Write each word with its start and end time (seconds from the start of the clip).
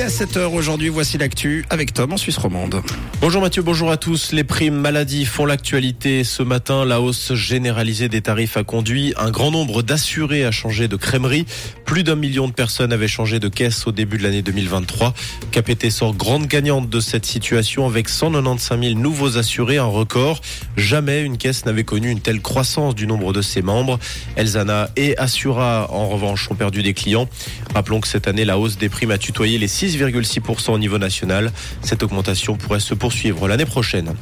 À 0.00 0.06
7h 0.06 0.46
aujourd'hui, 0.54 0.88
voici 0.88 1.18
l'actu 1.18 1.66
avec 1.68 1.92
Tom 1.92 2.14
en 2.14 2.16
Suisse 2.16 2.38
romande. 2.38 2.80
Bonjour 3.20 3.42
Mathieu, 3.42 3.60
bonjour 3.60 3.90
à 3.90 3.98
tous. 3.98 4.32
Les 4.32 4.44
primes 4.44 4.76
maladies 4.76 5.26
font 5.26 5.44
l'actualité. 5.44 6.24
Ce 6.24 6.42
matin, 6.42 6.86
la 6.86 7.02
hausse 7.02 7.34
généralisée 7.34 8.08
des 8.08 8.22
tarifs 8.22 8.56
a 8.56 8.64
conduit 8.64 9.12
un 9.18 9.30
grand 9.30 9.50
nombre 9.50 9.82
d'assurés 9.82 10.46
à 10.46 10.50
changer 10.50 10.88
de 10.88 10.96
crèmerie. 10.96 11.44
Plus 11.84 12.02
d'un 12.02 12.14
million 12.14 12.48
de 12.48 12.52
personnes 12.52 12.94
avaient 12.94 13.08
changé 13.08 13.40
de 13.40 13.48
caisse 13.48 13.86
au 13.86 13.92
début 13.92 14.16
de 14.16 14.22
l'année 14.22 14.40
2023. 14.40 15.12
KPT 15.52 15.90
sort 15.90 16.14
grande 16.14 16.46
gagnante 16.46 16.88
de 16.88 17.00
cette 17.00 17.26
situation 17.26 17.86
avec 17.86 18.08
195 18.08 18.80
000 18.80 18.94
nouveaux 18.98 19.36
assurés, 19.36 19.76
un 19.76 19.84
record. 19.84 20.40
Jamais 20.78 21.20
une 21.20 21.36
caisse 21.36 21.66
n'avait 21.66 21.84
connu 21.84 22.08
une 22.10 22.20
telle 22.20 22.40
croissance 22.40 22.94
du 22.94 23.06
nombre 23.06 23.34
de 23.34 23.42
ses 23.42 23.60
membres. 23.60 23.98
Elzana 24.36 24.88
et 24.96 25.18
Assura, 25.18 25.88
en 25.90 26.08
revanche, 26.08 26.50
ont 26.50 26.54
perdu 26.54 26.82
des 26.82 26.94
clients. 26.94 27.28
Rappelons 27.74 28.00
que 28.00 28.08
cette 28.08 28.28
année, 28.28 28.46
la 28.46 28.56
hausse 28.56 28.78
des 28.78 28.88
primes 28.88 29.10
a 29.10 29.18
tutoyé 29.18 29.58
les 29.58 29.68
6,6% 29.90 30.70
au 30.70 30.78
niveau 30.78 30.98
national. 30.98 31.50
Cette 31.82 32.02
augmentation 32.02 32.56
pourrait 32.56 32.80
se 32.80 32.94
poursuivre 32.94 33.48
l'année 33.48 33.66
prochaine. 33.66 34.14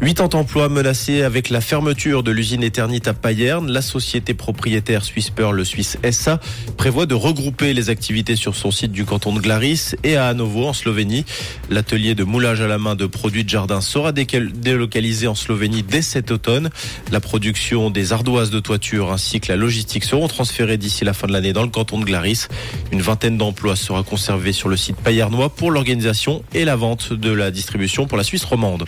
80 0.00 0.34
emplois 0.34 0.70
menacés 0.70 1.22
avec 1.22 1.50
la 1.50 1.60
fermeture 1.60 2.22
de 2.22 2.30
l'usine 2.30 2.62
Eternit 2.62 3.02
à 3.04 3.12
Payerne. 3.12 3.70
La 3.70 3.82
société 3.82 4.32
propriétaire 4.32 5.04
Swiss 5.04 5.28
Pearl, 5.28 5.54
le 5.54 5.64
Suisse 5.64 5.98
SA, 6.10 6.40
prévoit 6.78 7.04
de 7.04 7.14
regrouper 7.14 7.74
les 7.74 7.90
activités 7.90 8.34
sur 8.34 8.56
son 8.56 8.70
site 8.70 8.92
du 8.92 9.04
canton 9.04 9.34
de 9.34 9.40
Glaris 9.40 9.94
et 10.02 10.16
à 10.16 10.28
Hanovo 10.28 10.66
en 10.66 10.72
Slovénie. 10.72 11.26
L'atelier 11.68 12.14
de 12.14 12.24
moulage 12.24 12.62
à 12.62 12.66
la 12.66 12.78
main 12.78 12.94
de 12.94 13.04
produits 13.04 13.44
de 13.44 13.50
jardin 13.50 13.82
sera 13.82 14.12
délocalisé 14.12 15.26
en 15.26 15.34
Slovénie 15.34 15.82
dès 15.82 16.00
cet 16.00 16.30
automne. 16.30 16.70
La 17.12 17.20
production 17.20 17.90
des 17.90 18.14
ardoises 18.14 18.50
de 18.50 18.58
toiture 18.58 19.12
ainsi 19.12 19.38
que 19.38 19.52
la 19.52 19.56
logistique 19.56 20.04
seront 20.04 20.28
transférés 20.28 20.78
d'ici 20.78 21.04
la 21.04 21.12
fin 21.12 21.26
de 21.26 21.32
l'année 21.32 21.52
dans 21.52 21.62
le 21.62 21.68
canton 21.68 22.00
de 22.00 22.06
Glaris. 22.06 22.46
Une 22.90 23.02
vingtaine 23.02 23.36
d'emplois 23.36 23.76
sera 23.76 24.02
conservée 24.02 24.54
sur 24.54 24.70
le 24.70 24.78
site 24.78 24.96
payernois 24.96 25.50
pour 25.50 25.70
l'organisation 25.70 26.42
et 26.54 26.64
la 26.64 26.74
vente 26.74 27.12
de 27.12 27.30
la 27.30 27.50
distribution 27.50 28.06
pour 28.06 28.16
la 28.16 28.24
Suisse 28.24 28.44
romande. 28.44 28.86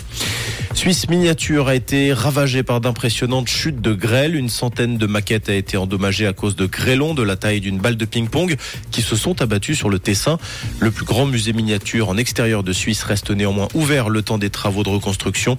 Suisse 0.83 1.09
Miniature 1.09 1.69
a 1.69 1.77
été 1.77 2.13
ravagée 2.13 2.65
par 2.65 2.81
d'impressionnantes 2.81 3.47
chutes 3.47 3.81
de 3.81 3.93
grêle. 3.95 4.35
Une 4.35 4.49
centaine 4.49 4.99
de 4.99 5.07
maquettes 5.07 5.49
a 5.49 5.55
été 5.55 5.77
endommagée 5.77 6.27
à 6.27 6.33
cause 6.33 6.57
de 6.57 6.67
grêlons 6.67 7.15
de 7.15 7.23
la 7.23 7.37
taille 7.37 7.61
d'une 7.61 7.79
balle 7.79 7.97
de 7.97 8.05
ping-pong 8.05 8.57
qui 8.91 9.01
se 9.01 9.15
sont 9.15 9.41
abattus 9.41 9.79
sur 9.79 9.91
le 9.91 10.01
Tessin. 10.01 10.39
Le 10.81 10.91
plus 10.91 11.05
grand 11.05 11.25
musée 11.25 11.53
miniature 11.53 12.09
en 12.09 12.17
extérieur 12.17 12.65
de 12.65 12.73
Suisse 12.73 13.05
reste 13.05 13.31
néanmoins 13.31 13.69
ouvert 13.75 14.09
le 14.09 14.23
temps 14.23 14.39
des 14.39 14.51
travaux 14.51 14.83
de 14.83 14.89
reconstruction. 14.89 15.57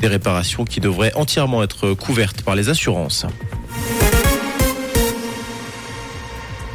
Des 0.00 0.08
réparations 0.08 0.64
qui 0.64 0.80
devraient 0.80 1.14
entièrement 1.14 1.62
être 1.62 1.94
couvertes 1.94 2.42
par 2.42 2.56
les 2.56 2.68
assurances. 2.68 3.26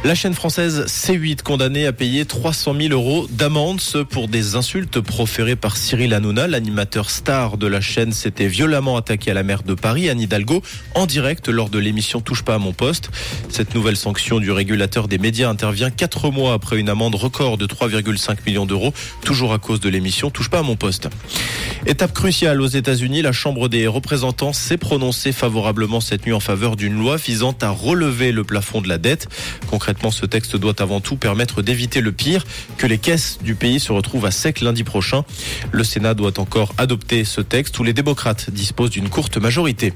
La 0.02 0.14
chaîne 0.14 0.32
française 0.32 0.86
C8 0.86 1.42
condamnée 1.42 1.84
à 1.84 1.92
payer 1.92 2.24
300 2.24 2.74
000 2.74 2.94
euros 2.94 3.26
d'amende 3.28 3.82
pour 4.08 4.28
des 4.28 4.56
insultes 4.56 4.98
proférées 4.98 5.56
par 5.56 5.76
Cyril 5.76 6.14
Hanouna, 6.14 6.46
l'animateur 6.46 7.10
star 7.10 7.58
de 7.58 7.66
la 7.66 7.82
chaîne, 7.82 8.10
s'était 8.12 8.46
violemment 8.46 8.96
attaqué 8.96 9.30
à 9.30 9.34
la 9.34 9.42
maire 9.42 9.62
de 9.62 9.74
Paris, 9.74 10.08
Anne 10.08 10.22
Hidalgo, 10.22 10.62
en 10.94 11.04
direct 11.04 11.50
lors 11.50 11.68
de 11.68 11.78
l'émission 11.78 12.22
Touche 12.22 12.42
pas 12.42 12.54
à 12.54 12.58
mon 12.58 12.72
poste. 12.72 13.10
Cette 13.50 13.74
nouvelle 13.74 13.96
sanction 13.96 14.40
du 14.40 14.50
régulateur 14.50 15.06
des 15.06 15.18
médias 15.18 15.50
intervient 15.50 15.90
quatre 15.90 16.30
mois 16.30 16.54
après 16.54 16.78
une 16.80 16.88
amende 16.88 17.14
record 17.14 17.58
de 17.58 17.66
3,5 17.66 18.38
millions 18.46 18.64
d'euros, 18.64 18.94
toujours 19.22 19.52
à 19.52 19.58
cause 19.58 19.80
de 19.80 19.90
l'émission 19.90 20.30
Touche 20.30 20.48
pas 20.48 20.60
à 20.60 20.62
mon 20.62 20.76
poste. 20.76 21.10
Étape 21.84 22.14
cruciale 22.14 22.62
aux 22.62 22.66
États-Unis, 22.66 23.20
la 23.20 23.32
Chambre 23.32 23.68
des 23.68 23.86
représentants 23.86 24.54
s'est 24.54 24.78
prononcée 24.78 25.32
favorablement 25.32 26.00
cette 26.00 26.24
nuit 26.24 26.32
en 26.32 26.40
faveur 26.40 26.76
d'une 26.76 26.98
loi 26.98 27.16
visant 27.16 27.54
à 27.60 27.68
relever 27.68 28.32
le 28.32 28.44
plafond 28.44 28.80
de 28.80 28.88
la 28.88 28.96
dette. 28.96 29.28
Ce 30.10 30.26
texte 30.26 30.56
doit 30.56 30.80
avant 30.80 31.00
tout 31.00 31.16
permettre 31.16 31.62
d'éviter 31.62 32.00
le 32.00 32.12
pire, 32.12 32.44
que 32.78 32.86
les 32.86 32.98
caisses 32.98 33.38
du 33.42 33.54
pays 33.54 33.80
se 33.80 33.92
retrouvent 33.92 34.26
à 34.26 34.30
sec 34.30 34.60
lundi 34.60 34.84
prochain. 34.84 35.24
Le 35.72 35.84
Sénat 35.84 36.14
doit 36.14 36.38
encore 36.38 36.74
adopter 36.78 37.24
ce 37.24 37.40
texte 37.40 37.78
où 37.78 37.84
les 37.84 37.92
démocrates 37.92 38.50
disposent 38.50 38.90
d'une 38.90 39.08
courte 39.08 39.36
majorité. 39.36 39.92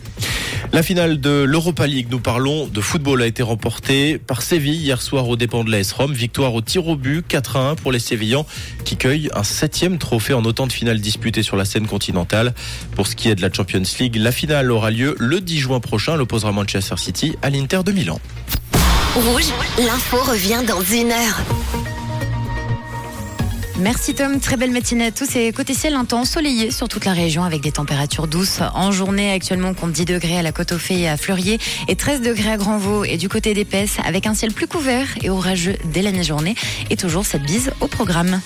La 0.73 0.83
finale 0.83 1.21
de 1.21 1.45
l'Europa 1.45 1.87
League, 1.87 2.09
nous 2.11 2.21
parlons 2.21 2.67
de 2.67 2.81
football, 2.81 3.23
a 3.23 3.27
été 3.27 3.43
remportée 3.43 4.19
par 4.19 4.43
Séville 4.43 4.75
hier 4.75 5.01
soir 5.01 5.29
aux 5.29 5.37
dépens 5.37 5.65
de 5.65 5.71
l'AS 5.71 5.93
Rome. 5.93 6.13
Victoire 6.13 6.55
au 6.55 6.61
tir 6.61 6.87
au 6.89 6.97
but, 6.97 7.25
4 7.27 7.57
à 7.57 7.71
1 7.71 7.75
pour 7.77 7.93
les 7.93 7.99
Sévillans 7.99 8.47
qui 8.85 8.97
cueillent 8.97 9.31
un 9.35 9.45
septième 9.45 9.99
trophée 9.99 10.35
en 10.35 10.45
autant 10.45 10.67
de 10.67 10.73
finales 10.73 11.01
disputées 11.01 11.43
sur 11.43 11.57
la 11.57 11.65
scène 11.65 11.87
continentale. 11.87 12.55
Pour 12.97 13.07
ce 13.07 13.17
qui 13.17 13.29
est 13.29 13.35
de 13.35 13.43
la 13.43 13.53
Champions 13.53 13.83
League, 14.01 14.17
la 14.17 14.33
finale 14.33 14.71
aura 14.71 14.91
lieu 14.91 15.15
le 15.19 15.41
10 15.41 15.59
juin 15.59 15.81
prochain. 15.81 16.15
Elle 16.15 16.23
opposera 16.23 16.53
Manchester 16.53 16.97
City 16.97 17.37
à 17.43 17.51
l'Inter 17.51 17.81
de 17.85 17.93
Milan. 17.93 18.21
Rouge, 19.15 19.53
l'info 19.79 20.17
revient 20.17 20.63
dans 20.67 20.81
une 20.81 21.13
heure. 21.13 21.41
Merci 23.79 24.13
Tom, 24.13 24.41
très 24.41 24.57
belle 24.57 24.73
matinée 24.73 25.07
à 25.07 25.11
tous 25.13 25.37
et 25.37 25.53
côté 25.53 25.73
ciel 25.73 25.95
un 25.95 26.05
temps 26.05 26.23
ensoleillé 26.23 26.73
sur 26.73 26.89
toute 26.89 27.05
la 27.05 27.13
région 27.13 27.45
avec 27.45 27.61
des 27.61 27.71
températures 27.71 28.27
douces 28.27 28.59
en 28.75 28.91
journée 28.91 29.31
actuellement 29.31 29.73
compte 29.73 29.93
10 29.93 30.05
degrés 30.05 30.39
à 30.39 30.43
la 30.43 30.51
côte 30.51 30.73
aux 30.73 30.79
Fées 30.79 31.03
et 31.03 31.09
à 31.09 31.17
Fleurier 31.17 31.61
et 31.87 31.95
13 31.95 32.23
degrés 32.23 32.51
à 32.51 32.57
Grandvaux 32.57 33.05
et 33.05 33.17
du 33.17 33.29
côté 33.29 33.55
d'Épaisse 33.55 33.99
avec 34.05 34.27
un 34.27 34.35
ciel 34.35 34.53
plus 34.53 34.67
couvert 34.67 35.07
et 35.23 35.31
orageux 35.31 35.77
dès 35.85 36.03
la 36.03 36.11
mi-journée 36.11 36.57
et 36.91 36.97
toujours 36.97 37.25
cette 37.25 37.43
bise 37.43 37.71
au 37.81 37.87
programme. 37.87 38.41